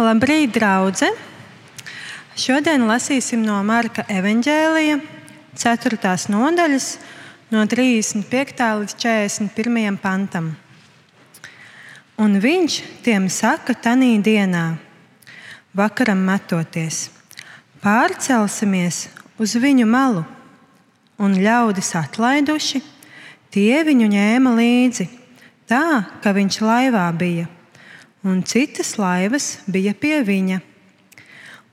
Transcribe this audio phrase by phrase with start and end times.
[0.00, 1.10] Labrīt, draugi!
[2.32, 4.94] Šodien lasīsim no Marka evanģēlija
[5.60, 5.98] 4.
[6.32, 6.86] nodaļas,
[7.52, 8.62] no 35.
[8.80, 9.98] līdz 41.
[10.00, 10.48] pantam.
[12.16, 14.78] Un viņš tiem saka, tanī dienā,
[15.76, 17.10] vakaram metoties,
[17.84, 19.04] pārcelsimies
[19.36, 20.24] uz viņu malu,
[21.20, 22.80] un ļaudis atlaiduši,
[23.52, 25.10] tie viņu ņēma līdzi,
[25.68, 25.86] tā
[26.24, 27.50] ka viņš laivā bija
[28.24, 30.60] un citas laivas bija pie viņa.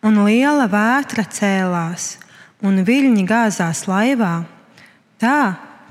[0.06, 2.18] Un liela vētra cēlās,
[2.64, 4.46] un viļņi gāzās laivā,
[5.20, 5.40] tā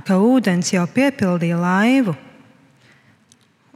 [0.07, 2.15] ka ūdens jau piepildīja laivu.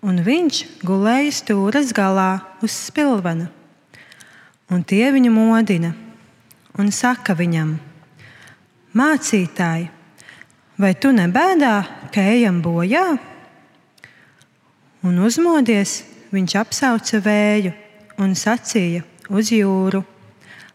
[0.00, 3.50] Un viņš gulēja stūres galā uz spilvena,
[4.72, 5.90] un tie viņu modina
[6.78, 7.74] un saka viņam:
[8.96, 9.90] Mācītāji,
[10.80, 11.74] vai tu nebēdā,
[12.14, 13.04] ka ejam bojā?
[15.04, 17.72] Un uzmodies, viņš apsauca vēju
[18.22, 20.02] un sacīja uz jūru: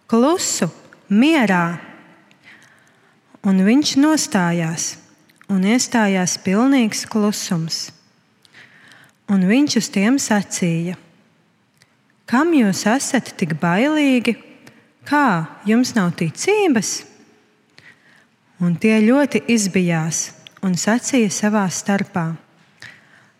[0.08, 0.70] Klusu,
[1.10, 1.78] mierā!
[3.46, 4.96] Un viņš nostājās,
[5.54, 7.92] un iestājās pilnīgs klusums.
[9.30, 10.98] Un viņš uz tiem sacīja:
[12.26, 14.36] Kam jūs esat tik bailīgi?
[15.06, 17.04] Kā jums nav ticības?
[18.66, 20.32] Un tie ļoti izbijās
[20.66, 22.32] un sacīja savā starpā: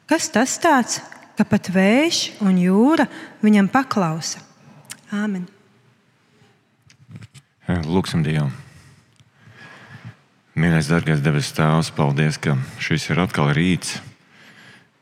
[0.06, 1.00] Kas tas tāds,
[1.36, 3.08] ka pat vējš un jūra
[3.44, 4.42] viņam paklausa.
[5.14, 5.46] Āmen!
[7.66, 8.52] Lūksim Dievu!
[10.56, 13.98] Mīļais, darbais debes Tēvs, paldies, ka šis ir atkal rīts,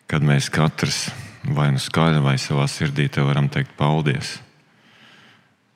[0.09, 1.12] kad mēs katrs
[1.45, 4.40] vai nu skaļi, vai savā sirdī te varam teikt paldies.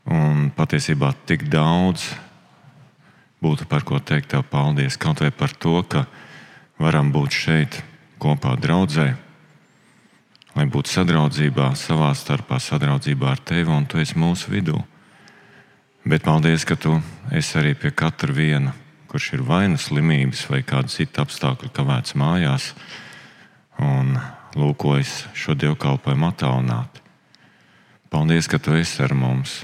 [0.09, 2.07] Un patiesībā tik daudz
[3.43, 4.97] būtu par ko teikt tev paldies.
[4.97, 6.07] Kaut vai par to, ka
[6.81, 7.81] varam būt šeit
[8.17, 9.11] kopā draudzē,
[10.57, 14.79] lai būtu sadraudzībā, savā starpā, sadraudzībā ar tevi, un tu esi mūsu vidū.
[16.07, 16.95] Bet paldies, ka tu
[17.35, 18.73] esi arī pie katra viena,
[19.11, 22.71] kurš ir vai nu slimības, vai kāda cita apstākļa, kavēts mājās,
[23.77, 24.15] un
[24.57, 27.03] lūkojas šo dievkalpojumu attālināt.
[28.09, 29.59] Paldies, ka tu esi ar mums.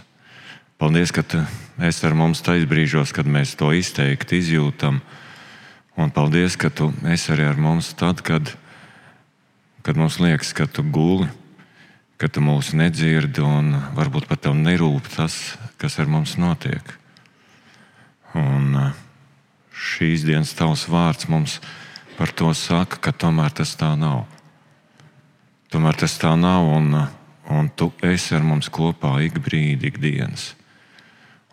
[0.77, 1.41] Paldies, ka tu
[1.81, 4.99] esi ar mums tajos brīžos, kad mēs to izteikti izjūtam.
[5.97, 8.62] Un paldies, ka tu esi arī ar mums tad, kad mēs
[9.83, 11.27] kad mums liekas, ka tu guli,
[12.17, 16.93] ka tu mūs nedzirdi un varbūt pat tev nerūp tas, kas ar mums notiek.
[18.39, 18.93] Un uh,
[19.75, 21.59] šīs dienas tavs vārds mums
[22.15, 24.23] par to saka, ka tomēr tas tā nav.
[25.73, 27.11] Tomēr tas tā nav, un, uh,
[27.51, 30.53] un tu esi ar mums kopā ik brīdi, ikdienas.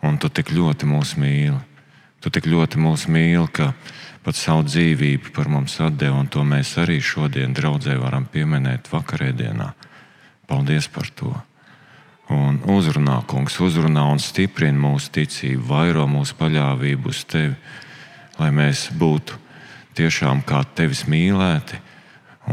[0.07, 1.59] Un tu tik ļoti mūs mīli.
[2.21, 3.73] Tu tik ļoti mūs mīli, ka
[4.25, 9.71] pat savu dzīvību par mums atdeva, un to mēs arī šodien draudzē varam pieminēt vakarēdienā.
[10.49, 11.33] Paldies par to!
[12.31, 17.57] Un uzrunā, kungs, uzrunā un stiprina mūsu ticību, vairo mūsu paļāvību uz tevi,
[18.39, 19.35] lai mēs būtu
[19.99, 21.81] tiešām kā tevis mīlēti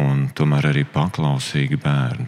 [0.03, 2.27] un tomēr arī paklausīgi bērni.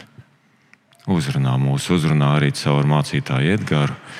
[1.11, 4.17] Uzrunā mūsu, uzrunā arī caur mācītāju Edgars,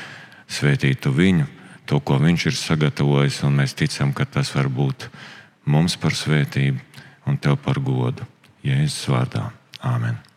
[0.52, 5.10] svētītu viņu to, ko Viņš ir sagatavojis, un mēs ticam, ka tas var būt
[5.66, 6.80] mums par svētību
[7.28, 8.28] un tev par godu.
[8.66, 9.50] Jēzus vārdā.
[9.82, 10.31] Āmen!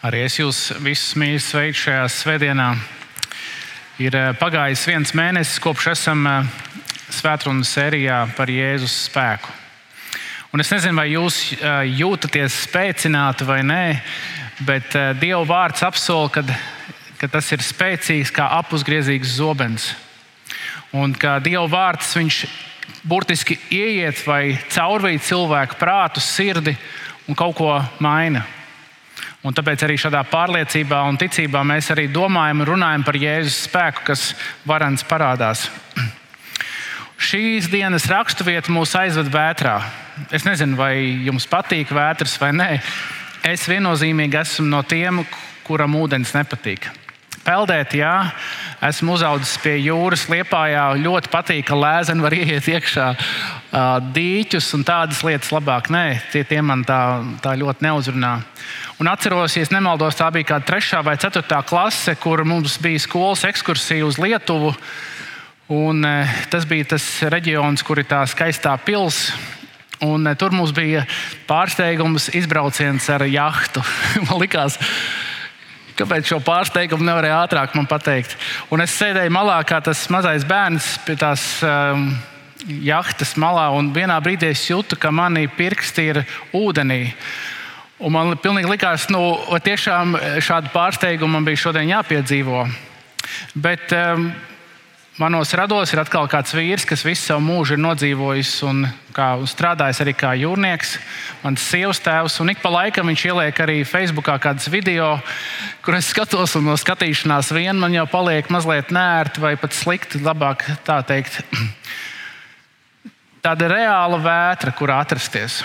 [0.00, 2.70] Arī es jūs visus mīlu sveicu šajā svētdienā.
[4.00, 6.46] Ir eh, pagājis viens mēnesis, kopš esam eh,
[7.12, 9.50] svētdienas sērijā par Jēzus spēku.
[10.56, 13.82] Un es nezinu, vai jūs eh, jūtaties spēcināti vai nē,
[14.64, 16.46] bet Dieva vārds apsola, ka,
[17.20, 19.90] ka tas ir spēcīgs kā apusgriezīgs zobens.
[20.96, 22.38] Un ka Dieva vārds viņš
[23.04, 26.72] burtiski ieiet vai caurvīd cilvēku prātu, sirdi
[27.28, 28.46] un kaut ko maina.
[29.40, 34.04] Un tāpēc arī šādā pārliecībā un ticībā mēs arī domājam un runājam par Jēzus spēku,
[34.10, 34.24] kas
[34.68, 35.64] varants parādās.
[37.20, 39.78] Šīs dienas raksturvieta mūs aizved vētrā.
[40.32, 40.94] Es nezinu, vai
[41.24, 42.70] jums patīk vētras vai nē.
[43.48, 45.22] Es viennozīmīgi esmu no tiem,
[45.64, 46.90] kuram ūdens nepatīk.
[47.40, 48.14] Peldēt, jā,
[48.84, 50.82] esmu uzaugusi pie jūras, liepājā.
[51.00, 53.06] Ļoti patīk, ka lēzeni var ieiet iekšā
[54.12, 55.88] dīķus un tādas lietas labāk.
[55.88, 56.04] Nē,
[56.34, 56.98] tie, tie man tā,
[57.40, 58.34] tā ļoti neuzrunā.
[59.00, 63.46] Un atceros, ja nemaldos, tā bija kāda trešā vai ceturtā klase, kur mums bija skolas
[63.48, 64.74] ekskursija uz Lietuvu.
[65.72, 66.04] Un,
[66.50, 69.56] tas bija tas reģions, kur ir tā skaistā pilsēta.
[70.00, 71.02] Un, tur mums bija
[71.44, 73.82] pārsteigums, izbrauciens ar jahtu.
[74.26, 74.78] man likās,
[76.00, 78.36] kāpēc šo pārsteigumu nevarēja ātrāk man pateikt.
[78.72, 82.10] Un es sēdēju malā kā tas mazais bērns pie tās um,
[82.66, 86.22] jahtas malā, un vienā brīdī es jūtu, ka mani pirksti ir
[86.56, 87.02] ūdenī.
[88.00, 89.20] Un man pilnīgi likās, nu,
[89.50, 92.64] vai tiešām šādu pārsteigumu man bija šodien jāpiedzīvo.
[93.60, 94.30] Bet um,
[95.20, 100.00] manos rados ir atkal kāds vīrs, kas visu savu mūžu ir nodzīvojis un kā, strādājis
[100.00, 100.94] arī kā jūrnieks,
[101.42, 102.38] mans sievas tēvs.
[102.40, 105.12] Un ik pa laikam viņš ieliek arī Facebookā kādus video,
[105.84, 110.22] kur es skatos, un no skatīšanās vien man jau paliek mazliet nērti vai pat slikti,
[110.24, 111.42] labāk tā teikt.
[113.44, 115.60] Tāda reāla vētra, kur atrasties.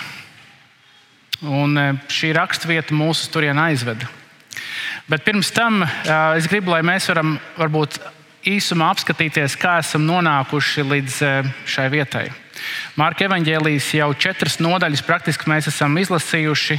[1.43, 4.07] Un e, šī raksturvieta mūsu turien aizveda.
[5.11, 5.87] Bet pirms tam e,
[6.39, 7.99] es gribu, lai mēs varam varbūt
[8.49, 11.31] īsumā apskatīties, kā esam nonākuši līdz e,
[11.69, 12.25] šai vietai.
[12.95, 16.77] Mārka evanģēlijas jau četras nodaļas praktiski mēs esam izlasījuši.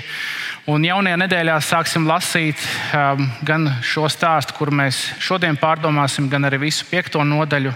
[0.73, 2.59] Un jaunajā nedēļā sāksim lasīt
[2.97, 7.75] um, gan šo stāstu, kur mēs šodien pārdomāsim, gan arī visu piekto nodaļu.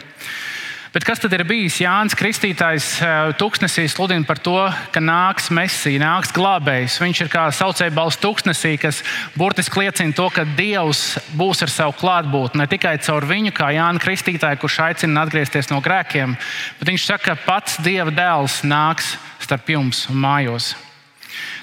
[0.90, 1.76] Bet kas tad ir bijis?
[1.84, 4.56] Jānis Kristītājs eh, tūkstnesī sludina par to,
[4.90, 6.96] ka nāks mesija, nāks glābējs.
[6.98, 8.98] Viņš ir kā saucēja balss tūkstnesī, kas
[9.38, 12.58] burtiski liecina to, ka Dievs būs ar savu klātbūtni.
[12.58, 16.34] Ne tikai caur viņu, kā Jānis Kristītājs, kurš aicina atgriezties no grēkiem,
[16.80, 19.12] bet viņš saka, ka pats Dieva dēls nāks
[19.46, 20.72] starp jums un mājos.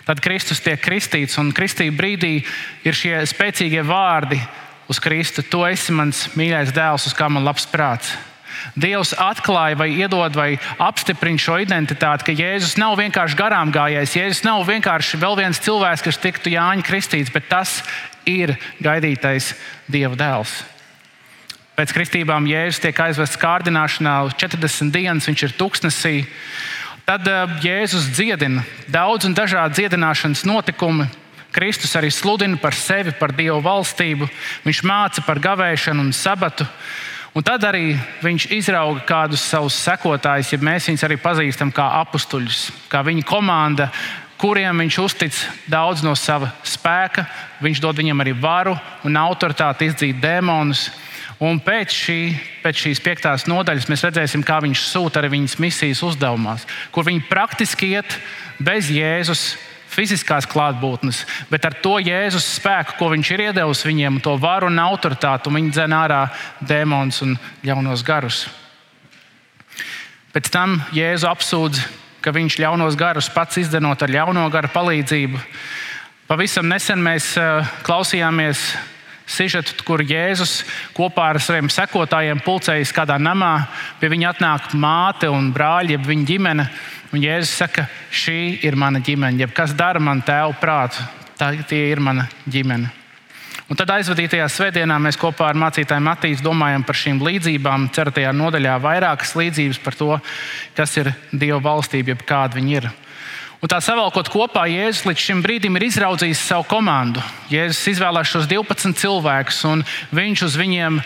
[0.08, 2.32] Tad Kristus tiek kristīts, un kristīgā brīdī
[2.88, 4.40] ir šie spēcīgie vārdi
[4.88, 5.44] uz Kristu.
[5.44, 8.16] Tu esi mans mīļais dēls, uz kā man labs prāts.
[8.78, 10.50] Dievs atklāja, vai iedod, vai
[10.82, 14.16] apstiprina šo identitāti, ka Jēzus nav vienkārši garām gājējis.
[14.20, 17.82] Jēzus nav vienkārši vēl viens cilvēks, kas tiktu Jāņa kristīts, bet tas
[18.28, 19.54] ir gaidītais
[19.88, 20.60] Dieva dēls.
[21.78, 26.16] Pēc kristībām Jēzus tiek aizvests kārdināšanā, 40 dienas viņš ir tuksnesī.
[27.06, 31.06] Tad uh, Jēzus dziedina daudz un dažādu dziedināšanas notikumu.
[31.54, 34.28] Kristus arī sludina par sevi, par Dieva valstību.
[34.66, 36.68] Viņš māca par gavēšanu un sabatu.
[37.38, 37.92] Un tad arī
[38.24, 43.92] viņš izrauga kādus savus sekotājus, ja mēs viņus arī pazīstam kā apstuļus, kā viņa komanda,
[44.42, 45.38] kuriem viņš uztic
[45.70, 47.28] daudz no sava spēka.
[47.62, 48.74] Viņš dod viņiem arī varu
[49.06, 50.88] un autoritāti izdzīt dēmonus.
[51.38, 52.20] Un pēc, šī,
[52.64, 57.28] pēc šīs piektās nodaļas mēs redzēsim, kā viņš sūta arī viņas misijas uzdevumos, kur viņi
[57.30, 58.18] praktiski iet
[58.58, 59.52] bez Jēzus
[59.98, 64.78] fiziskās klātbūtnes, bet ar to Jēzus spēku, ko viņš ir iedevis viņiem, to varu un
[64.84, 66.22] autoritāti, un viņi dzen ārā
[66.62, 67.36] dēmonus un
[67.66, 68.46] ļaunos garus.
[70.36, 71.82] Pēc tam Jēzu apsūdz,
[72.22, 75.42] ka viņš ļaunos garus pats izdenot ar ļauno garu palīdzību.
[76.28, 78.68] Pavisam nesen mēs uh, klausījāmies
[79.28, 80.62] sižetu, kur Jēzus
[80.96, 83.68] kopā ar saviem sekotājiem pulcējas kādā namā.
[84.00, 86.68] Pie viņa atnāk māte un brāļi, jeb viņa ģimene.
[87.16, 89.40] Un Jēzus saka, šī ir mana ģimene.
[89.40, 91.04] Jeb kas dara man tēvu prātu,
[91.40, 92.92] tā ir mana ģimene.
[93.68, 97.90] Un tad aizvadītajā svētdienā mēs kopā ar mācītāju Matīsu domājam par šīm līdzībām.
[97.96, 100.14] Ceratajā nodaļā vairākas līdzības par to,
[100.76, 102.90] kas ir Dieva valstība, jeb kāda viņa ir.
[103.58, 107.24] Un tā savalkot kopā, Jēzus līdz šim brīdim ir izraudzījis savu komandu.
[107.52, 109.82] Jēzus izvēlējās šos 12 cilvēkus, un
[110.16, 111.02] viņš uz viņiem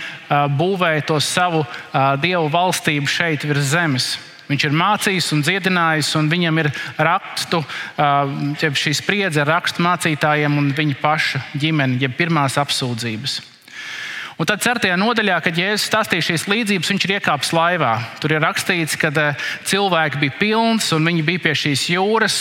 [0.59, 1.63] būvēja to savu
[2.21, 4.11] dievu valstību šeit virs zemes.
[4.51, 7.61] Viņš ir mācījis un dziedinājis, un viņam ir rakstu,
[8.83, 13.39] šī spriedze ar rakstu mācītājiem un viņa paša ģimene, jeb pirmās apsūdzības.
[14.41, 17.91] Un tad, certajā nodaļā, kad Jēzus stāstīja šīs līdzības, viņš ir iekāpis laivā.
[18.23, 19.11] Tur ir rakstīts, ka
[19.69, 22.37] cilvēki bija pilns un viņi bija pie šīs jūras.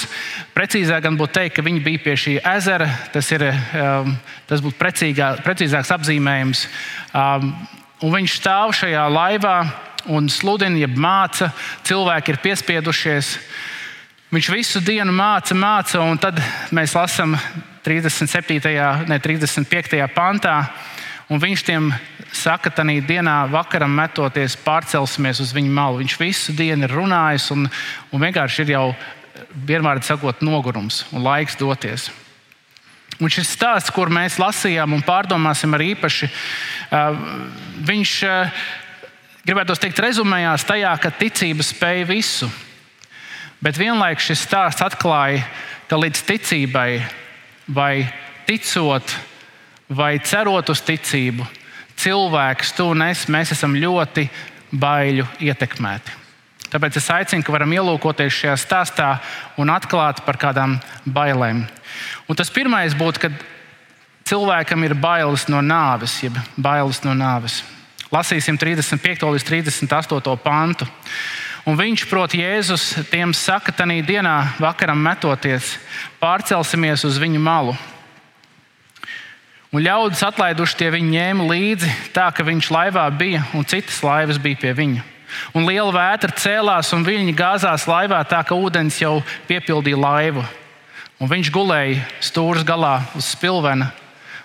[0.56, 2.88] Precīzāk būtu teikt, ka viņi bija pie šī ezera.
[3.12, 3.44] Tas, ir,
[4.48, 6.64] tas būtu precīgā, precīzāks apzīmējums.
[8.00, 9.58] Un viņš stāv šajā laivā
[10.08, 11.50] un sludina, jeb māca.
[11.86, 13.34] Cilvēki ir piespiedušies.
[14.30, 16.38] Viņš visu dienu māca, māca, un tad
[16.70, 17.34] mēs lasām
[17.84, 18.60] 37.
[19.10, 20.00] ne 35.
[20.14, 20.56] pantā.
[21.30, 21.90] Un viņš tiem
[22.34, 26.00] saka, ka tajā dienā, vakaram metoties, pārcelsimies uz viņu malu.
[26.02, 27.68] Viņš visu dienu ir runājis, un,
[28.10, 28.86] un vienkārši ir jau
[29.66, 32.10] vienmēr sakot, nogurums un laiks doties.
[33.20, 36.30] Un šis stāsts, kur mēs lasījām un pārdomāsim arī īpaši,
[37.84, 38.12] viņš
[39.50, 42.46] gribētu teikt, rezumējās tajā, ka ticība spēja visu.
[43.60, 45.42] Bet vienlaikus šis stāsts atklāja,
[45.90, 47.00] ka līdz ticībai,
[47.66, 48.06] vai
[48.46, 49.16] ticot,
[49.90, 51.48] vai cerot uz ticību,
[51.98, 54.28] cilvēks, tu un es, mēs esam ļoti
[54.70, 56.14] baiļu ietekmēti.
[56.70, 59.08] Tāpēc es aicinu, ka varam ielūkoties šajā stāstā
[59.58, 61.64] un atklāt par kādām bailēm.
[62.30, 63.42] Un tas pirmais būtu, kad
[64.30, 67.64] cilvēkam ir bailes no nāves, jeb bailes no nāves.
[68.10, 69.22] Lasīsim 35.
[69.22, 70.36] līdz 38.
[70.42, 70.86] pantu.
[71.68, 75.76] Un viņš, proti, Jēzus, tiem saka, tā dienā, vakaram metoties,
[76.18, 77.76] pārcelsimies uz viņu malu.
[79.70, 84.40] Un ļaudis atlaiduši tie viņu ņēma līdzi, tā ka viņš laivā bija un citas laivas
[84.42, 85.04] bija pie viņa.
[85.54, 90.42] Un liela vētra cēlās un viļņi gāzās laivā, tā ka ūdens jau piepildīja laivu.
[91.22, 93.92] Un viņš gulēja stūres galā uz spilvena.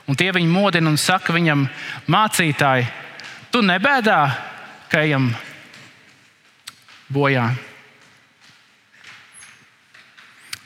[0.06, 1.66] Un tie viņu modina un saka viņam,
[2.06, 2.86] mācītāji,
[3.56, 4.20] tu nebēdā,
[4.92, 5.30] ka ejam
[7.08, 7.46] bojā.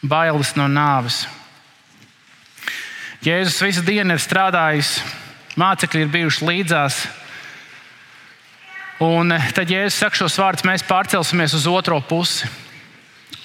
[0.01, 1.19] Bailes no nāves.
[3.21, 4.95] Jēzus visu dienu ir strādājis,
[5.59, 6.99] mācekļi ir bijuši līdzās.
[9.05, 12.49] Un eh, tad Jēzus saka šos vārdus, mēs pārcelsimies uz otro pusi.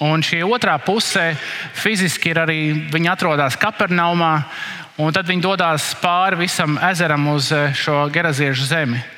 [0.01, 1.35] Un šī otrā pusē
[1.77, 2.61] fiziski ir arī
[2.91, 4.33] viņi atrodas Kapernaumā,
[4.97, 9.11] un tad viņi dodas pāri visam ezeram uz eh, šo geraziešu zemi.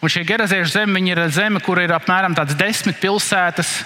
[0.00, 3.84] Un šī geraziešu zeme ir zeme, kur ir apmēram desmit pilsētas,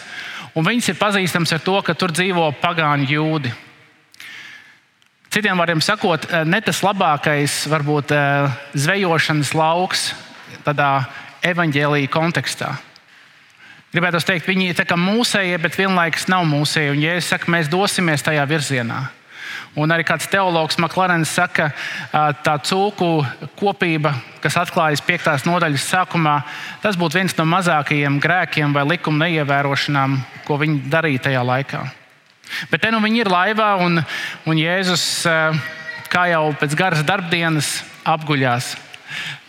[0.54, 3.54] un viņas ir pazīstamas ar to, ka tur dzīvo pagāņu jūdi.
[5.34, 10.14] Citiem vārdiem sakot, eh, ne tas labākais, varbūt, eh, zvejošanas lauks
[10.64, 11.08] tādā
[11.42, 12.78] evaņģēlīja kontekstā.
[13.92, 16.90] Gribētu teikt, viņi ir mūsējie, bet vienlaikus nav mūsēji.
[16.90, 19.08] Un, ja es saku, mēs dosimies tajā virzienā,
[19.74, 21.72] Un arī kāds teologs Maklārens saka,
[22.12, 23.08] ka tā cūku
[23.58, 24.12] kopība,
[24.42, 25.48] kas atklājas 5.
[25.48, 26.36] nodaļas sākumā,
[26.82, 30.16] tas būtu viens no mazākajiem grēkiem vai likuma neievērošanām,
[30.46, 31.82] ko viņi darīja tajā laikā.
[32.70, 33.98] Bet te nu viņi ir laivā, un,
[34.46, 35.24] un Jēzus,
[36.12, 38.76] kā jau pēc garas darbdienas, apguļās.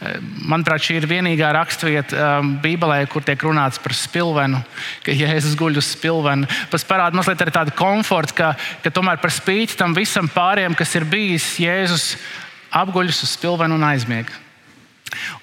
[0.01, 0.15] Eh,
[0.50, 4.62] manuprāt, šī ir vienīgā raksturvieta um, Bībelē, kur tiek runāts par spilvenu,
[5.05, 6.50] ka Jēzus guļ uz spilvenu.
[6.72, 8.53] Tas parāda mazliet arī tādu komfortu, ka,
[8.84, 12.15] ka tomēr par spīti tam visam pārējiem, kas ir bijis, Jēzus
[12.75, 14.43] apguļas uz spilvenu un aizmiega.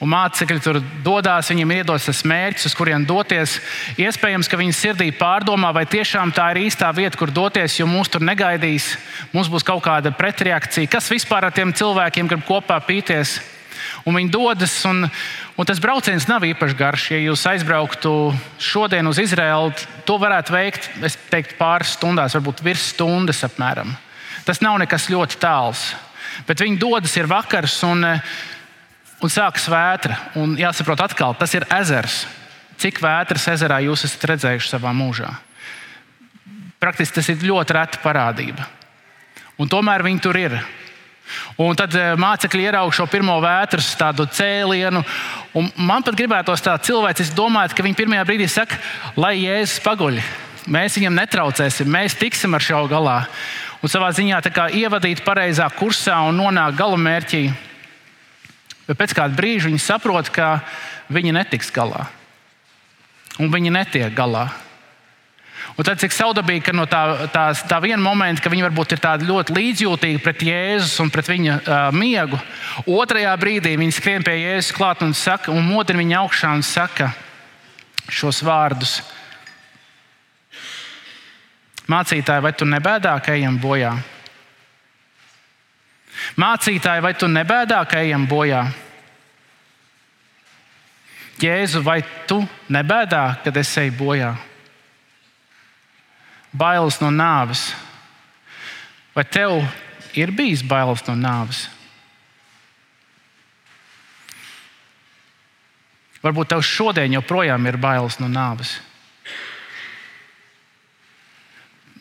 [0.02, 3.56] Un mācekļi tur dodas, viņiem ir iedots tas mērķis, uz kurien doties.
[4.00, 8.10] Iespējams, ka viņi sirdī pārdomā, vai tiešām tā ir īstā vieta, kur doties, jo mūs
[8.12, 8.92] tur negaidīs.
[9.32, 10.90] Mums būs kaut kāda pretreakcija.
[10.92, 13.38] Kas vispār ar tiem cilvēkiem grib kopā pīties?
[14.06, 15.06] Un viņi dodas, un,
[15.56, 17.08] un tas brauciens nav īpaši garš.
[17.14, 18.14] Ja jūs aizbrauktu
[18.62, 19.74] šodien uz Izraelu,
[20.08, 20.88] to varētu veikt
[21.32, 23.94] teiktu, pāris stundās, varbūt virs stundas apmēram.
[24.46, 25.92] Tas nav nekas ļoti tāls.
[26.48, 28.06] Bet viņi dodas, ir vakars, un
[29.22, 30.18] un sākas vētra.
[30.38, 32.22] Un jāsaprot, atkal, tas ir ezers.
[32.82, 35.30] Cik vētras ezerā jūs esat redzējuši savā mūžā?
[36.82, 38.66] Praktiski tas ir ļoti reta parādība.
[39.60, 40.56] Un tomēr viņi tur ir.
[41.60, 45.02] Un tad eh, mācekļi ieraudzīja šo pirmo vētras cēlienu.
[45.76, 48.78] Man pat gribētos tā cilvēks, es domāju, ka viņi pirmajā brīdī saka,
[49.16, 50.20] lai jēzus paguļ.
[50.72, 53.18] Mēs viņam netraucēsim, mēs tiksim ar šo galā.
[53.82, 54.38] Un savā ziņā
[54.78, 57.42] ievadīt pareizā kursā un nonākt galamērķī.
[58.86, 60.60] Bet pēc kāda brīža viņi saprot, ka
[61.10, 62.06] viņi netiks galā.
[63.42, 64.50] Un viņi netiek galā.
[65.72, 67.00] Un tad, cik saudabīgi, ka no tā,
[67.32, 71.54] tā, tā viena momenta, ka viņi varbūt ir ļoti līdzjūtīgi pret Jēzus un pret viņa
[71.56, 72.36] uh, miegu,
[72.84, 77.08] otrajā brīdī viņi skrien pie Jēzus klāt un, saka, un modina viņu augšā un saka
[78.12, 79.00] šos vārdus:
[81.88, 83.96] Mācītāji, vai tu nebēdā, ka ejam bojā?
[86.36, 88.66] Mācītāji, vai tu nebēdā, ka ejam bojā?
[91.42, 94.34] Jēzu, vai tu nebēdā, kad es eju bojā?
[96.52, 97.70] Bailes no nāves.
[99.16, 99.62] Vai tev
[100.16, 101.66] ir bijis bailes no nāves?
[106.22, 108.76] Varbūt tev šodien joprojām ir bailes no nāves.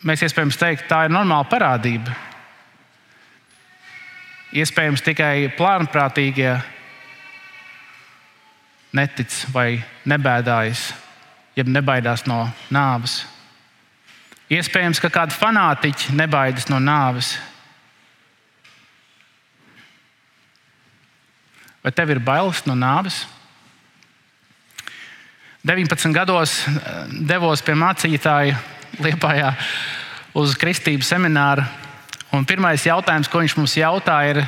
[0.06, 2.14] Mēs iespējams teikt, tā ir normāla parādība.
[4.52, 6.56] Iespējams, tikai plānprātīgie
[8.98, 10.90] netic vai nebēdājas,
[11.56, 12.44] jeb nebaidās no
[12.74, 13.22] nāves.
[14.52, 17.38] Iespējams, ka kādi fanātiķi nebaidās no nāves.
[21.82, 23.24] Vai tev ir bailes no nāves?
[25.64, 26.74] 19 gados eh,
[27.30, 28.58] devos pie mācītāja
[29.02, 29.54] Liepājā
[30.36, 31.64] uz kristību semināru.
[32.36, 34.42] Un pirmais jautājums, ko viņš mums jautāja, ir,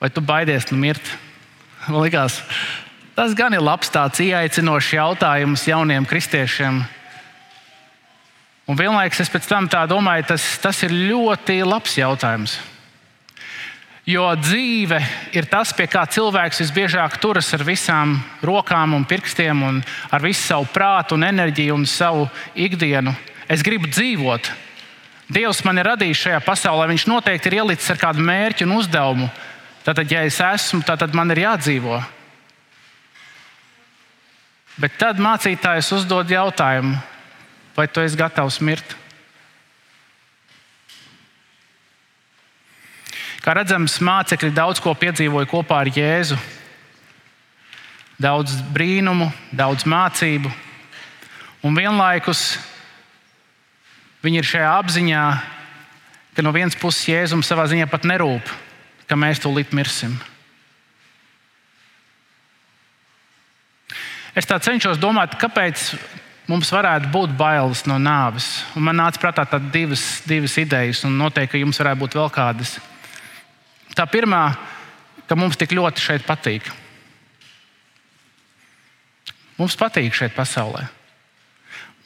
[0.00, 1.08] vai tu baidies no mirt?
[1.86, 2.42] Man liekas,
[3.16, 6.82] tas gan ir labs, tāds ieaicinošs jautājums jauniem kristiešiem.
[8.68, 12.58] Un vienlaikus es pēc tam domāju, tas, tas ir ļoti labs jautājums.
[14.08, 14.98] Jo dzīve
[15.36, 20.46] ir tas, pie kā cilvēks visbiežāk turas ar visām rokām un pirkstiem, un ar visu
[20.46, 23.12] savu prātu, un enerģiju un savu ikdienu.
[23.48, 24.48] Es gribu dzīvot,
[25.28, 29.28] Dievs man ir radījis šajā pasaulē, Viņš noteikti ir ielicis ar kādu mērķu un uzdevumu.
[29.84, 32.00] Tātad, ja es esmu, tad man ir jādzīvo.
[34.80, 36.96] Bet tad mācītājs uzdod jautājumu,
[37.78, 38.96] vai tu esi gatavs mirt?
[43.38, 46.36] Kā redzams, mācekļi daudz ko piedzīvoja kopā ar Jēzu.
[48.18, 50.50] Daudz brīnumu, daudz mācību,
[51.62, 52.56] un vienlaikus
[54.26, 55.22] viņi ir šajā apziņā,
[56.34, 58.50] ka no vienas puses Jēzum savā ziņā pat nerūp,
[59.06, 60.18] ka mēs tūlīt mirsim.
[64.34, 65.92] Es tā cenšos domāt, kāpēc
[66.48, 68.48] mums varētu būt bailes no nāves.
[68.76, 72.78] Un man nāca prātā divas, divas idejas, un noteikti, jums varētu būt vēl kādas.
[73.94, 74.42] Tā pirmā,
[75.28, 76.68] ka mums tik ļoti šeit patīk.
[79.58, 80.86] Mums patīk šeit pasaulē.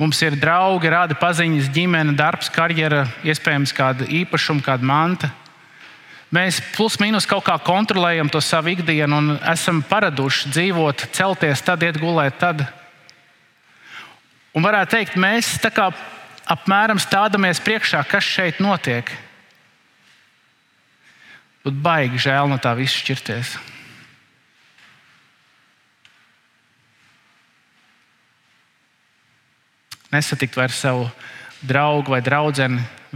[0.00, 5.28] Mums ir draugi, rāda paziņas, ģimene, darbs, karjera, iespējams, kāda īpašuma, kāda manta.
[6.32, 11.84] Mēs plus mīnus kaut kā kontrolējam to savu ikdienu un esam paraduši dzīvot, celties, tad
[11.84, 12.40] iet gulēt.
[12.40, 12.64] Tad.
[14.52, 15.88] Un varētu teikt, mēs tā kā
[16.52, 19.08] apmēram stādamies priekšā, kas šeit notiek.
[21.62, 23.54] Būtu baigi žēl no tā viss šķirties.
[30.12, 31.06] Nesatikt vairs savu
[31.64, 32.66] draugu vai draugu,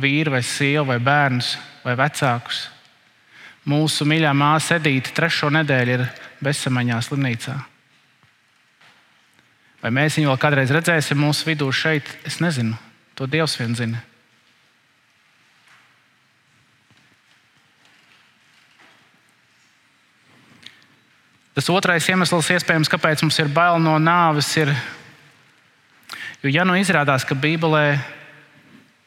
[0.00, 2.66] vīru vai sievu vai bērnus vai vecākus.
[3.66, 6.04] Mūsu mīļā māsa Edīte trešo nedēļu ir
[6.40, 7.56] bezsamaņā slimnīcā.
[9.86, 12.08] Vai mēs viņu vēl kādreiz redzēsim mūsu vidū šeit?
[12.26, 12.74] Es nezinu.
[13.14, 14.00] To Dievs vien zina.
[21.54, 24.74] Tas otrais iemesls, iespējams, kāpēc mums ir bail no nāves, ir,
[26.42, 27.84] jo ja nu izrādās, ka Bībelē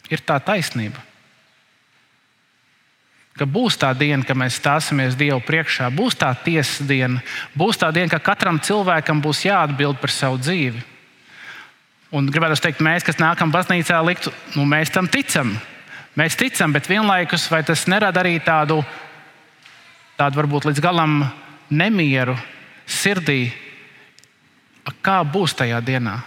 [0.08, 1.04] ir tā taisnība,
[3.40, 7.22] ka būs tā diena, kad mēs stāsimies Dievu priekšā, būs tā tiesas diena,
[7.58, 10.84] būs tā diena, ka katram cilvēkam būs jāatbild par savu dzīvi.
[12.12, 15.54] Un gribētu teikt, mēs, kas nākam baznīcā, liktu, nu, mēs tam ticam.
[16.18, 18.82] Mēs ticam, bet vienlaikus vai tas nerada arī tādu,
[20.18, 21.22] tādu varbūt līdz galam
[21.70, 22.36] nemieru
[22.90, 23.54] sirdī,
[25.06, 26.18] kā būs tajā dienā?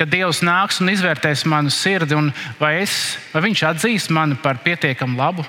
[0.00, 2.16] Kad Dievs nāks un izvērtēs manu sirdi,
[2.60, 5.44] vai, es, vai Viņš atzīs mani par pietiekami labu?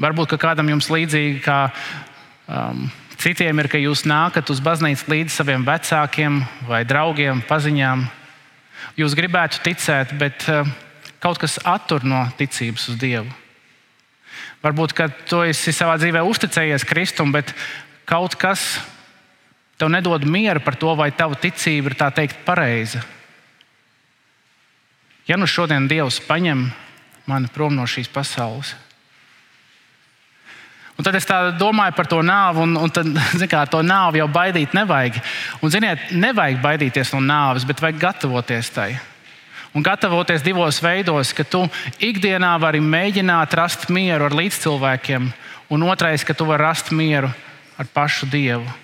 [0.00, 1.58] Varbūt kādam jums līdzīgi kā
[2.50, 2.88] um,
[3.20, 8.02] citiem ir, ka jūs nākat uz baznīcu līdz saviem vecākiem vai draugiem, paziņām.
[8.98, 10.66] Jūs gribētu ticēt, bet uh,
[11.22, 13.30] kaut kas attur no ticības uz Dievu.
[14.64, 17.52] Varbūt, ka tu esi savā dzīvē uzticējies Kristum, bet
[18.08, 18.80] kaut kas
[19.78, 23.02] tev nedod mieru par to, vai tava ticība ir tā teikt pareiza.
[25.28, 26.66] Ja nu šodien Dievs paņem
[27.30, 28.74] mani prom no šīs pasaules,
[30.94, 31.26] Un tad es
[31.58, 33.08] domāju par to nāvi, un, un tad,
[33.52, 35.18] kā, to nāvi jau baidīt nevajag.
[35.60, 38.92] Un, ziniet, nevajag baidīties no nāves, bet vajag gatavoties tai.
[39.74, 41.64] Un gatavoties divos veidos, ka tu
[41.98, 45.26] ikdienā vari mēģināt rast mieru ar līdzcilvēkiem,
[45.74, 47.32] un otrais, ka tu vari rast mieru
[47.74, 48.83] ar pašu Dievu.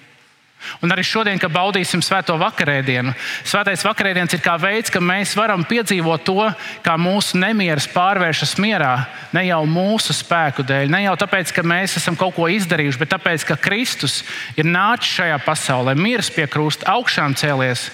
[0.85, 3.15] Un arī šodien, kad baudīsim svēto vakarēdienu,
[3.49, 6.47] svētais vakarēdienas ir kā veids, kā mēs varam piedzīvot to,
[6.85, 8.93] kā mūsu nemieris pārvēršas mierā.
[9.37, 13.13] Ne jau mūsu spēku dēļ, ne jau tāpēc, ka mēs esam kaut ko izdarījuši, bet
[13.15, 14.21] tāpēc, ka Kristus
[14.61, 17.89] ir nācis šajā pasaulē, miris pie krusta, augšām cēlies.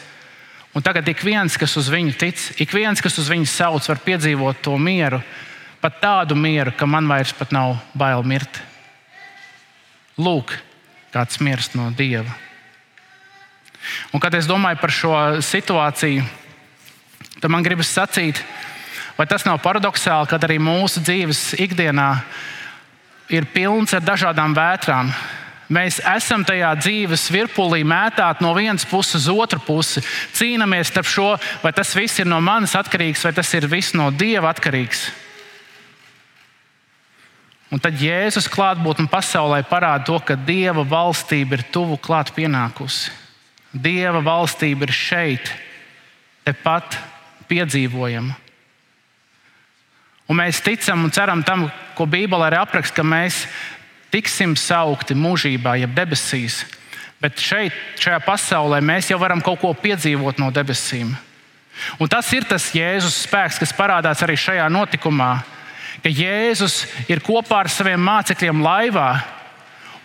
[0.76, 4.02] Un tagad ik viens, kas uz viņu tic, ik viens, kas uz viņu sauc, var
[4.04, 5.22] piedzīvot to mieru,
[5.80, 8.60] pat tādu mieru, ka man vairs nav bail mirt.
[10.20, 10.52] Lūk,
[11.14, 12.45] kāds mirst no Dieva.
[14.12, 16.24] Un, kad es domāju par šo situāciju,
[17.40, 18.42] tad man gribas sacīt,
[19.16, 22.10] vai tas nav paradoxāli, ka arī mūsu dzīves ikdienā
[23.32, 25.10] ir pilns ar dažādām vētrām.
[25.66, 30.02] Mēs esam tajā dzīves virpulī mētāti no vienas puses uz otru pusi.
[30.36, 31.30] Cīnāmies starp šo,
[31.62, 35.08] vai tas viss ir no manis atkarīgs, vai tas ir viss no Dieva atkarīgs.
[37.74, 43.10] Un tad Jēzus klātbūtne pasaulē parāda to, ka Dieva valstība ir tuvu klāt pienākusi.
[43.82, 45.50] Dieva valstība ir šeit,
[46.46, 46.96] tepat
[47.50, 48.36] piedzīvojama.
[50.26, 53.44] Un mēs ticam un ceram tam, ko Bībelē ir aprakstīts, ka mēs
[54.10, 56.64] tiksim saukti mūžībā, jeb debesīs.
[57.22, 61.14] Bet šeit, šajā pasaulē, mēs jau varam kaut ko piedzīvot no debesīm.
[62.00, 65.30] Un tas ir tas Jēzus spēks, kas parādās arī šajā notikumā.
[66.02, 69.08] Ka Jēzus ir kopā ar saviem mācekļiem laivā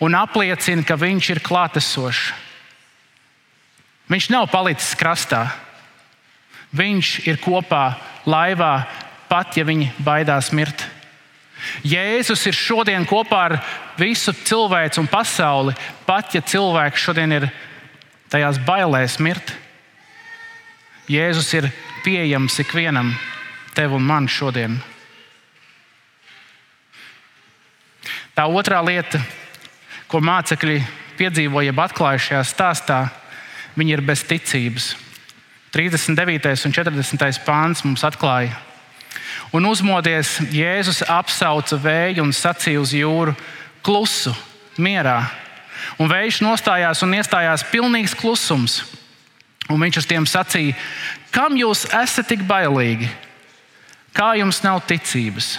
[0.03, 2.31] un apliecina, ka Viņš ir klātesošs.
[4.11, 5.45] Viņš nav palicis krastā.
[6.75, 7.93] Viņš ir kopā
[8.27, 8.83] laivā,
[9.31, 10.83] pat ja viņi baidās mirt.
[11.85, 13.57] Jēzus ir šodien kopā ar
[13.99, 15.75] visu cilvēku un pasauli,
[16.07, 17.47] pat ja cilvēks šodien ir
[18.31, 19.53] tajās bailēs mirt.
[21.11, 21.69] Jēzus ir
[22.03, 23.13] pieejams ikvienam,
[23.75, 24.79] tev un man šodien.
[28.35, 29.19] Tā otrā lieta,
[30.07, 30.79] ko mācekļi
[31.19, 32.99] piedzīvoja, atklāja šajā stāstā,
[33.77, 34.91] viņi ir bez ticības.
[35.71, 36.65] 39.
[36.67, 37.43] un 40.
[37.45, 38.57] pāns mums atklāja.
[39.55, 43.35] Un uzmodies, Jēzus apsauca vēju un sacīja uz jūru:
[43.83, 44.33] Klusu,
[44.79, 45.23] mierā!
[45.99, 48.81] Un vējš nostājās un iestājās pilnīgs klusums.
[49.71, 50.75] Un viņš uz tiem sacīja:
[51.31, 53.09] Kam jūs esat tik bailīgi?
[54.15, 55.55] Kā jums nav ticības?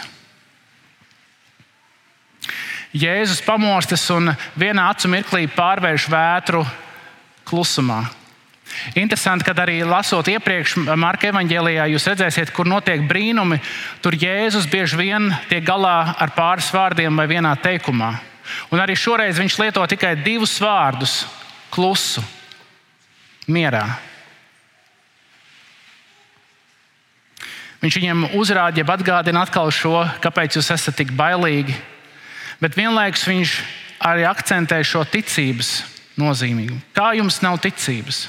[2.92, 6.60] Jēzus pamostas un vienā acu mirklī pārvērš vētru
[7.52, 8.00] klusumā.
[8.96, 13.60] Interesanti, ka arī lasot iepriekš Marka evanģēlijā, jūs redzēsiet, kur notiek brīnumi.
[14.02, 18.14] Tur Jēzus bieži vien tiek galā ar pāris vārdiem vai vienā teikumā.
[18.72, 21.22] Un arī šoreiz viņš lieto tikai divus vārdus-
[21.74, 22.24] klusu,
[23.48, 23.98] mierā.
[27.82, 31.74] Viņš viņiem uzrāda, jeb atgādina atkal šo, kāpēc jūs esat tik bailīgi.
[32.60, 33.62] Bet vienlaikus viņš
[34.00, 36.80] arī akcentē šo ticības nozīmīgumu.
[36.96, 38.26] Kā jums nav ticības?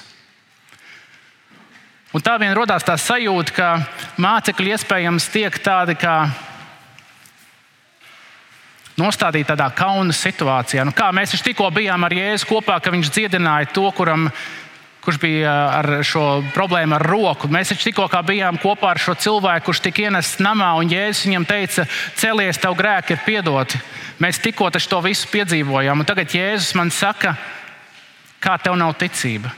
[2.14, 3.68] Un tā vien radās tā sajūta, ka
[4.22, 6.18] mācekļi iespējams tiek tādi kā
[9.02, 10.84] nostādīti tādā kauna situācijā.
[10.86, 14.28] Nu, kā mēs tikko bijām ar Jēzu kopā, ka viņš dziedināja to, kuram,
[15.04, 17.50] kurš bija ar šo problēmu ar roku.
[17.52, 21.50] Mēs taču tikko bijām kopā ar šo cilvēku, kurš tika ienests namā, un Jēzus viņam
[21.50, 21.88] teica,
[22.20, 23.82] celies, tev grēki ir piedoti.
[24.22, 27.34] Mēs tikko to visu piedzīvojām, un tagad Jēzus man saka,
[28.44, 29.52] kā tev nav ticība.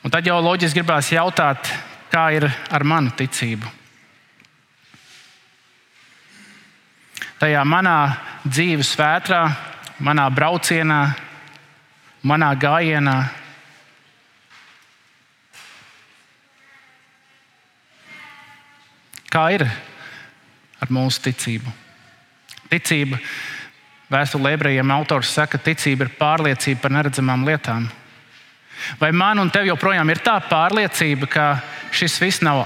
[0.00, 1.68] Un tad jau loģiski gribās jautāt,
[2.12, 3.68] kā ir ar manu ticību.
[7.40, 7.96] Tajā manā
[8.44, 9.42] dzīves vētrā,
[10.04, 11.00] manā braucienā,
[12.28, 13.18] manā gājienā.
[19.30, 21.79] Kā ir ar mūsu ticību?
[22.70, 23.18] Ticība,
[24.10, 27.88] vēstulē ebrejiem autors saka, ticība ir pārliecība par neredzamām lietām.
[29.00, 31.46] Vai man un tev joprojām ir tā pārliecība, ka
[31.94, 32.64] šis viss nav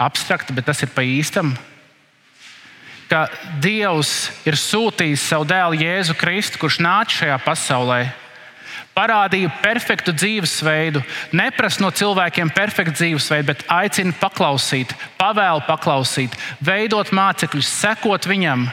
[0.00, 1.52] abstrakts, bet tas ir pa īstam?
[3.10, 3.26] Ka
[3.60, 8.00] Dievs ir sūtījis savu dēlu Jēzu Kristu, kurš nāca šajā pasaulē,
[8.94, 11.02] parādīja perfektu dzīvesveidu,
[11.36, 18.68] neprasa no cilvēkiem perfektu dzīvesveidu, bet aicina paklausīt, pavēlu paklausīt, veidot mācekļus, sekot viņam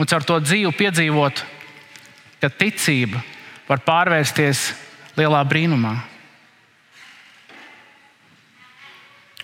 [0.00, 1.42] un caur to dzīvi piedzīvot,
[2.40, 3.20] ka ticība
[3.68, 4.70] var pārvērsties
[5.18, 5.92] lielā brīnumā.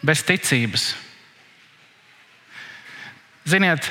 [0.07, 0.95] Bez ticības.
[3.47, 3.85] Ziniet,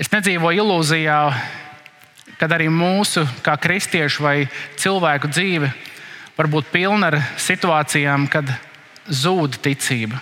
[0.00, 1.18] es nedzīvoju ilūzijā,
[2.40, 4.36] kad arī mūsu, kā kristiešu vai
[4.80, 5.70] cilvēku dzīve,
[6.34, 8.50] var būt pilna ar situācijām, kad
[9.06, 10.18] zūd ticība.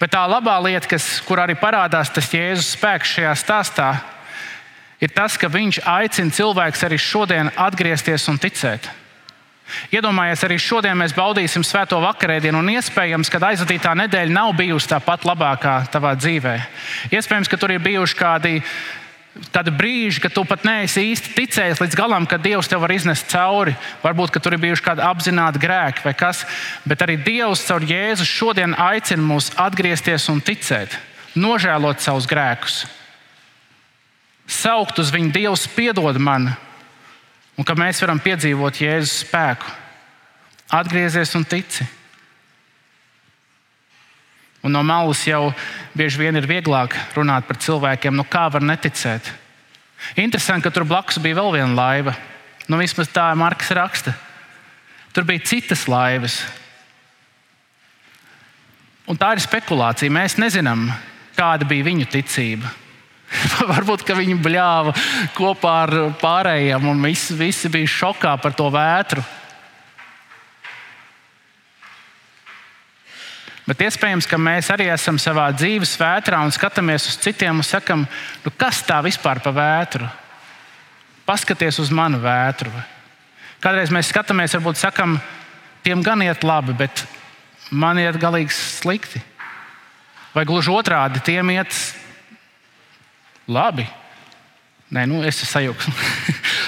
[0.00, 3.90] Bet tā labā lieta, kas, kur arī parādās tas Jēzus spēks šajā stāstā,
[5.00, 8.90] ir tas, ka viņš aicina cilvēkus arī šodien atgriezties un ticēt.
[9.94, 14.98] Iedomājies, arī šodien mēs baudīsim svēto vakarēdienu, un iespējams, ka aizvadītā nedēļa nav bijusi tā
[15.04, 16.56] pat labākā tavā dzīvē.
[17.14, 18.56] Iespējams, ka tur ir bijuši kādi,
[19.54, 23.30] kādi brīži, kad tu pat neesi īsti ticējis līdz galam, ka Dievs tev var iznest
[23.30, 23.76] cauri.
[24.02, 26.44] Varbūt, tur ir bijuši kādi apzināti grēki vai kas,
[26.84, 30.98] bet arī Dievs caur Jēzu šodien aicina mūs atgriezties un ticēt,
[31.38, 32.82] nožēlot savus grēkus
[34.50, 36.50] saukt uz viņu, Dievs, piedod man,
[37.56, 39.78] un ka mēs varam piedzīvot Jēzus spēku.
[40.70, 41.86] Atgriezies un tici.
[44.60, 45.48] Un no malas jau
[45.96, 49.30] bieži vien ir vieglāk runāt par cilvēkiem, nu kā var neticēt.
[50.20, 52.14] Interesanti, ka tur blakus bija vēl viena laiva.
[52.68, 54.12] Nu, vismaz tā Marks raksta.
[55.16, 56.38] Tur bija citas laivas.
[59.10, 60.12] Un tā ir spekulācija.
[60.12, 60.86] Mēs nezinām,
[61.34, 62.70] kāda bija viņu ticība.
[63.72, 64.94] Varbūt viņi bļāva
[65.36, 69.24] kopā ar pārējiem, un visi, visi bija šokā par to vētru.
[73.70, 78.02] Bet iespējams, ka mēs arī esam savā dzīves vētrā un skatāmies uz citiem un sakam,
[78.42, 80.08] nu kas tā vispār pa vētru?
[81.22, 82.72] Paskaties uz manu vētru.
[83.62, 85.20] Kādreiz mēs skatāmies, varbūt sakam,
[85.86, 87.04] tiem gan iet labi, bet
[87.70, 89.22] man iet galīgi slikti.
[90.34, 91.74] Vai gluži otrādi, tiem iet
[93.50, 93.86] Labi.
[94.94, 95.88] Nē, nu, es esmu sajūgs.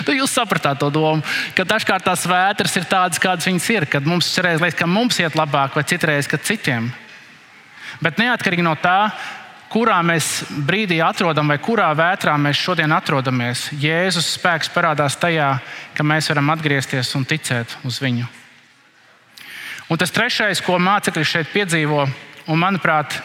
[0.07, 1.23] Nu, jūs sapratāt to domu,
[1.57, 3.87] ka dažkārt tās vētras ir tādas, kādas viņas ir.
[3.91, 6.91] Kad mums reiz liekas, ka mums iet labāk, vai citreiz, ka citiem.
[8.03, 9.13] Bet neatkarīgi no tā,
[9.73, 15.55] kurā mēs brīdī atrodam, vai kurā vētrā mēs šodien atrodamies, Jēzus spēks parādās tajā,
[15.97, 18.29] ka mēs varam atgriezties un ticēt uz viņu.
[19.93, 22.05] Un tas trešais, ko mācekļi šeit piedzīvo,
[22.53, 23.19] un manuprāt,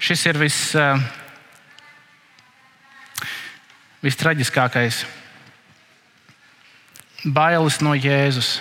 [0.00, 1.00] šis ir viss, eh,
[4.04, 5.04] vistraģiskākais.
[7.24, 8.58] Bailes no Jēzus.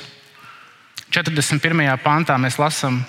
[1.14, 1.98] 41.
[2.04, 3.00] pantā mēs lasām,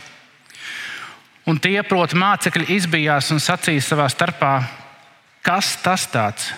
[1.49, 4.53] Un tie, proti, mācekļi izbijās un sacīja savā starpā,
[5.41, 6.51] kas tas tāds,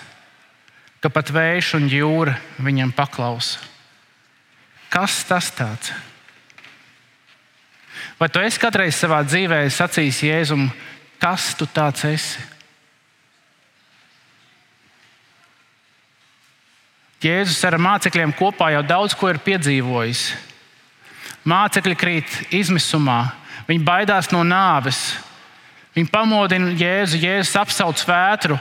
[0.98, 3.60] ka pat vējš un jūra viņam paklausa.
[4.90, 5.92] Kas tas tāds?
[8.18, 10.66] Vai tu esi kādreiz savā dzīvē sacījis Jēzum,
[11.22, 12.42] kas tu tāds esi?
[17.20, 20.30] Jēzus ar mācekļiem kopā jau daudz ko ir piedzīvojis.
[21.44, 23.20] Mācekļi krīt izmisumā,
[23.70, 24.98] Viņi baidās no nāves.
[25.94, 28.56] Viņi pamodina Jēzu, Jēzus apsauc vētru.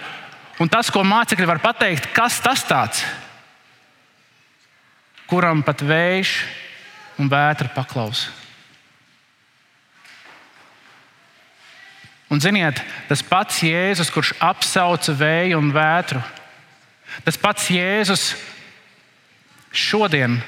[0.62, 3.02] Un tas, ko mācekļi var pateikt, kas tas tāds,
[5.30, 6.34] kuram pat vējš
[7.22, 8.36] un vētra paklausa.
[12.30, 12.78] Un ziniet,
[13.10, 16.22] tas pats Jēzus, kurš apsauca vēju un vētru,
[17.26, 18.34] tas pats Jēzus
[19.72, 20.40] šodien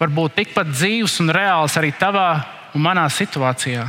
[0.00, 2.30] var būt tikpat dzīves un reāls arī tavā
[2.74, 3.84] un manā situācijā.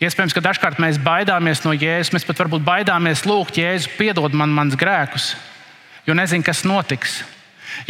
[0.00, 2.14] Iespējams, ka dažkārt mēs baidāmies no Jēzus.
[2.14, 5.34] Mēs pat varbūt baidāmies lūgt Jēzu, piedod man manus grēkus,
[6.06, 7.18] jo nezinu, kas notiks.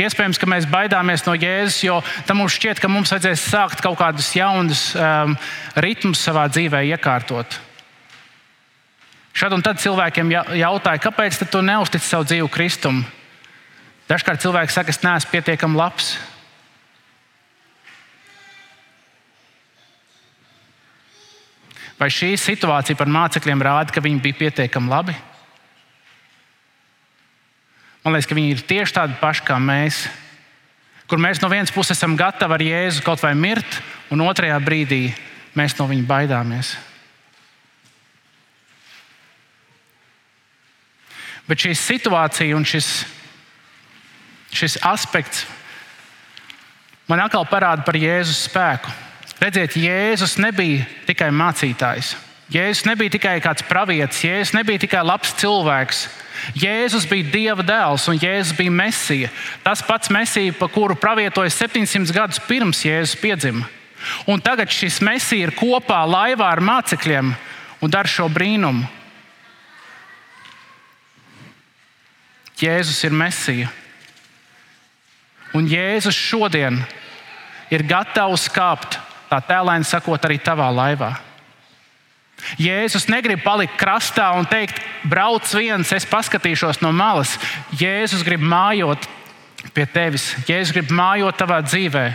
[0.00, 4.00] Iespējams, ka mēs baidāmies no Jēzus, jo tam mums šķiet, ka mums vajadzēs sākt kaut
[4.02, 5.36] kādus jaunus um,
[5.78, 7.60] ritmus savā dzīvē iekārtot.
[9.36, 13.04] Šad un tad cilvēkiem jautāja, kāpēc tu neuztici savu dzīvi Kristum?
[14.10, 16.16] Dažkārt cilvēki saka, es neesmu pietiekami labs.
[22.00, 25.14] Vai šī situācija par mācekļiem rāda, ka viņi bija pietiekami labi?
[28.00, 30.06] Man liekas, ka viņi ir tieši tādi paši kā mēs,
[31.06, 35.10] kur mēs no vienas puses esam gatavi ar Jēzu kaut vai mirt, un otrajā brīdī
[35.54, 36.72] mēs no viņa baidāmies.
[41.50, 42.88] Bet šī situācija un šis,
[44.54, 45.42] šis aspekts
[47.10, 48.92] man atkal parāda par Jēzus spēku.
[49.40, 52.12] Redziet, Jēzus nebija tikai mācītājs.
[52.54, 56.04] Jēzus nebija tikai kāds pravietis, Jēzus nebija tikai labs cilvēks.
[56.58, 59.30] Jēzus bija Dieva dēls un Jēzus bija Mesija.
[59.64, 63.66] Tas pats Mesija, pa kuru pravietoja 700 gadus pirms Jēzus piedzima.
[64.30, 67.34] Un tagad šis Mesija ir kopā laivā ar mācekļiem
[67.82, 68.99] un dara šo brīnumu.
[72.60, 73.70] Jēzus ir Mesija.
[75.56, 76.76] Un Jēzus šodien
[77.72, 78.98] ir gatavs kāpt
[79.30, 81.14] tā tēlēni sakot, arī tavā laivā.
[82.60, 87.36] Jēzus negrib palikt krastā un teikt, brauc viens, es paskatīšos no malas.
[87.76, 89.06] Jēzus grib mājot
[89.76, 92.06] pie tevis, Jēzus grib mājot tavā dzīvē.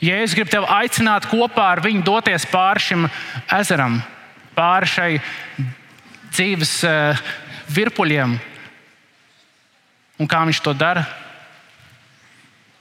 [0.00, 3.08] Jēzus grib tevi aicināt kopā ar viņu doties pāri šim
[3.52, 3.98] ezeram,
[4.56, 5.10] pāri šai
[6.32, 7.26] dzīves uh,
[7.68, 8.38] virpuļiem.
[10.20, 11.06] Un kā viņš to dara?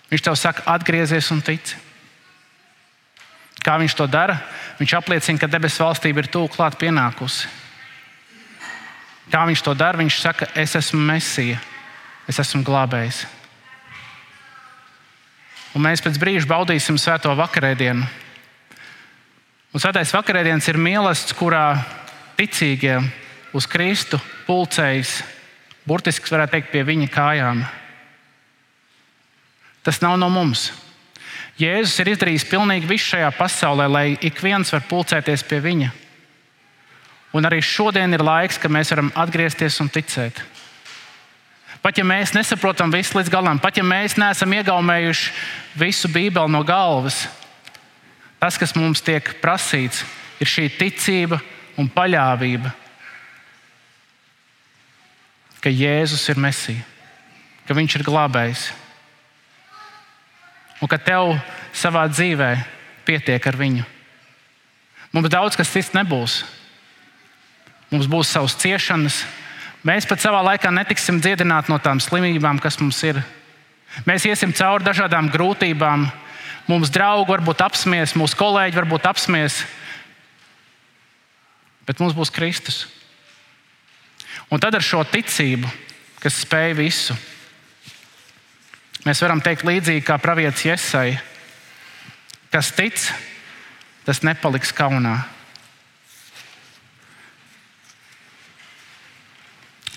[0.10, 1.78] Viņš tev saka, atgriezies un tici.
[3.64, 4.40] Kā viņš to dara?
[4.80, 7.48] Viņš apliecina, ka debesu valstība ir tuvu klāt pienākusi.
[9.30, 10.00] Kā viņš to dara?
[10.00, 11.60] Viņš saka, es esmu mesija,
[12.28, 13.26] es esmu glābējs.
[15.78, 18.08] Un mēs pēc brīža baudīsim svēto vakarēdienu.
[19.70, 21.66] Un svētais vakarēdienas ir mīlestības, kurā
[22.40, 22.96] ticīgie
[23.54, 25.20] uz Kristu pulcējas,
[25.90, 27.64] burtiski varētu teikt, pie viņa kājām.
[29.84, 30.70] Tas nav no mums.
[31.60, 35.90] Jēzus ir izdarījis pilnīgi visu šajā pasaulē, lai ik viens var pulcēties pie viņa.
[37.36, 40.40] Un arī šodien ir laiks, kad mēs varam atgriezties un ticēt.
[41.84, 45.34] Pat ja mēs nesaprotam visu līdz galam, pat ja mēs neesam iegaumējuši
[45.80, 47.22] visu Bībeli no galvas,
[48.40, 50.04] tas, kas mums tiek prasīts,
[50.40, 51.40] ir šī ticība
[51.80, 52.74] un paļāvība,
[55.64, 56.84] ka Jēzus ir Mesija,
[57.68, 58.70] ka Viņš ir glābējs
[60.80, 61.36] un ka tev
[61.76, 62.54] savā dzīvē
[63.08, 63.84] pietiek ar viņu.
[65.12, 66.44] Mums daudz kas cits nebūs.
[67.90, 69.24] Mums būs savas ciešanas.
[69.86, 73.22] Mēs pat savā laikā netiksim dziedināti no tām slimībām, kas mums ir.
[74.06, 76.06] Mēs iesim cauri dažādām grūtībām.
[76.70, 79.64] Mums draugi varbūt apsmies, mūsu kolēģi varbūt apsmies,
[81.88, 82.84] bet mums būs Kristus.
[84.50, 85.70] Un tad ar šo ticību,
[86.20, 87.16] kas spēj visu.
[89.06, 91.20] Mēs varam teikt līdzīgi kā pravietis Iesai,
[92.52, 92.98] kas tic,
[94.08, 95.20] tas nepaliks kaunā.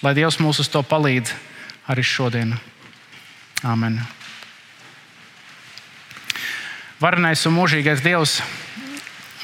[0.03, 1.33] Lai Dievs mūs uz to palīdz
[1.91, 2.53] arī šodien.
[3.63, 4.01] Amen.
[7.03, 8.37] Varenais un mūžīgais Dievs,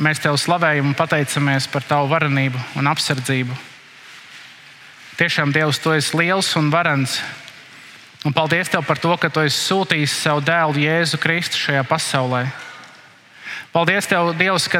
[0.02, 3.56] mēs Tev slavējam un pateicamies par Tavu varenību un apsardzību.
[5.18, 7.16] Tiešām Dievs, Tu esi liels un varens.
[8.22, 12.44] Un paldies Tev par to, ka Tu esi sūtījis savu dēlu Jēzu Kristu šajā pasaulē.
[13.74, 14.78] Paldies Tev, Dievs, ka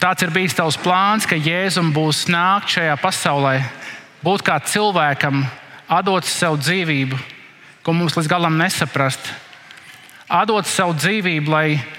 [0.00, 3.60] tāds ir bijis Tavs plāns, ka Jēzum būs nākt šajā pasaulē,
[4.24, 5.44] būt kā cilvēkam,
[5.84, 7.20] atdot savu dzīvību,
[7.84, 9.28] ko mums līdz galam nesaprast.
[10.24, 11.97] Atdot savu dzīvību, lai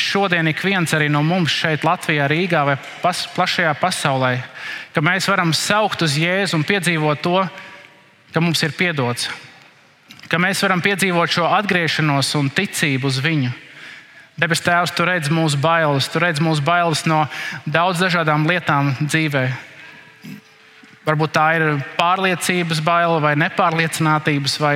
[0.00, 4.38] šodien ik viens arī no mums šeit, Latvijā, Rīgā vai pas, plašajā pasaulē,
[4.94, 7.42] ka mēs varam saukt uz Jēzu un piedzīvot to,
[8.32, 9.28] ka mums ir piedots,
[10.28, 13.54] ka mēs varam piedzīvot šo atgriešanos un ticību uz viņu.
[14.38, 17.24] Debes Tēvs, tu redz mūsu bailes, tu redz mūsu bailes no
[17.66, 19.48] daudz dažādām lietām dzīvē.
[21.08, 21.62] Varbūt tā ir
[21.96, 24.74] pārliecības baila vai nepārliecinātības, vai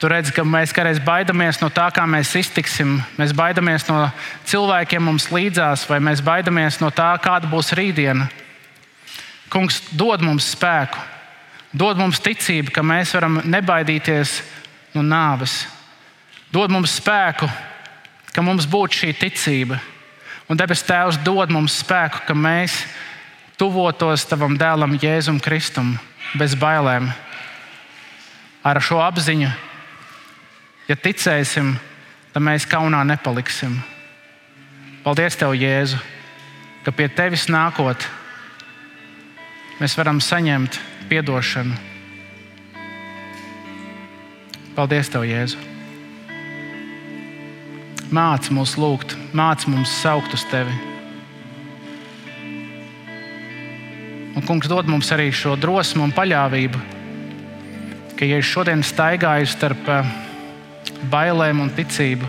[0.00, 2.94] tu redz, ka mēs kādreiz baidamies no tā, kā mēs iztiksim.
[3.18, 4.06] Mēs baidamies no
[4.48, 8.30] cilvēkiem mums līdzās, vai mēs baidamies no tā, kāda būs rītdiena.
[9.52, 11.02] Kungs, dod mums spēku,
[11.76, 14.38] dod mums ticību, ka mēs varam nebaidīties
[14.96, 15.66] no nāves.
[16.48, 17.48] Dod mums spēku,
[18.32, 19.82] ka mums būtu šī ticība.
[20.48, 22.86] Un debes Tēvs dod mums spēku, ka mēs
[23.58, 25.96] tuvotos Tavam dēlam Jēzum Kristum
[26.38, 27.10] bez bailēm.
[28.66, 29.50] Ar šo apziņu,
[30.88, 31.74] ja ticēsim,
[32.32, 33.78] tad mēs kaunā nepaliksim.
[35.04, 35.98] Paldies, Tev, Jēzu,
[36.84, 38.06] ka pie Tevis nākot,
[39.80, 41.78] mēs varam saņemt atdošanu.
[44.76, 45.64] Paldies, Tev, Jēzu!
[48.08, 50.87] Māci mūs lūgt, māci mums saukt uz Tevi.
[54.38, 56.78] Un, kungs, dod mums arī šo drosmu un paļāvību,
[58.14, 60.12] ka, ja es šodien staigāju starp eh,
[61.10, 62.28] bailēm un ticību,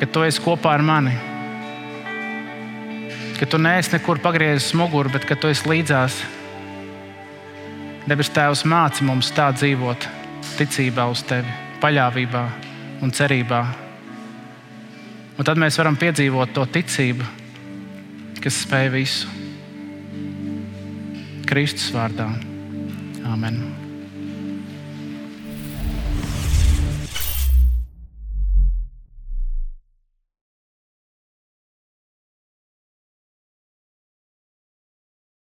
[0.00, 1.12] ka Tu esi kopā ar mani,
[3.38, 6.18] ka Tu neesi nekur pagriezis muguru, bet ka Tu esi līdzās.
[8.10, 10.08] Debes Tēvs māci mums tā dzīvot,
[10.58, 11.54] ticībā uz Tevi,
[11.84, 12.44] paļāvībā
[12.98, 13.62] un cerībā.
[15.38, 17.30] Un tad mēs varam piedzīvot to ticību,
[18.42, 19.43] kas spēj visu.
[21.48, 22.28] Kristus vārdā.
[23.28, 23.83] Amen.